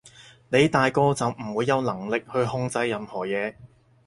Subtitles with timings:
[0.49, 3.53] 你大個就唔會有能力去控制任何嘢